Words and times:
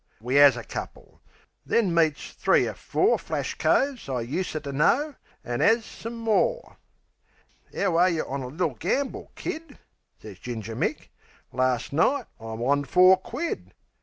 We 0.19 0.39
'as 0.39 0.57
a 0.57 0.63
couple; 0.63 1.21
then 1.63 1.93
meets 1.93 2.31
three 2.31 2.67
er 2.67 2.73
four 2.73 3.19
Flash 3.19 3.53
coves 3.59 4.09
I 4.09 4.21
useter 4.21 4.71
know, 4.71 5.13
an' 5.43 5.61
'as 5.61 5.85
some 5.85 6.17
more. 6.17 6.77
"'Ow 7.77 7.97
are 7.97 8.09
yeh 8.09 8.23
on 8.23 8.41
a 8.41 8.47
little 8.47 8.73
gamble, 8.73 9.31
Kid?" 9.35 9.77
Sez 10.19 10.39
Ginger 10.39 10.75
Mick. 10.75 11.09
"Lars' 11.53 11.93
night 11.93 12.25
I'm 12.39 12.63
on 12.63 12.83
four 12.85 13.15
quid. 13.17 13.75